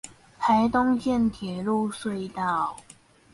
[0.39, 2.75] 臺東線鐵路隧道